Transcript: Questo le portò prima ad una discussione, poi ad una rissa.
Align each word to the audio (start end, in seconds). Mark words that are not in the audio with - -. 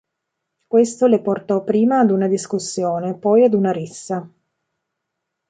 Questo 0.65 1.05
le 1.05 1.21
portò 1.21 1.63
prima 1.63 1.99
ad 1.99 2.09
una 2.09 2.27
discussione, 2.27 3.13
poi 3.15 3.43
ad 3.43 3.53
una 3.53 3.71
rissa. 3.71 4.27